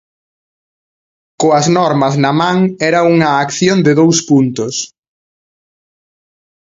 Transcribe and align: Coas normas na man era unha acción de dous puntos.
Coas 1.41 1.65
normas 1.77 2.13
na 2.23 2.31
man 2.41 2.57
era 2.89 2.99
unha 3.13 3.29
acción 3.43 3.77
de 3.85 3.93
dous 3.99 4.17
puntos. 4.29 4.75